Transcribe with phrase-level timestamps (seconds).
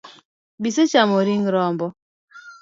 [0.61, 1.85] Be isechamo ring rombo?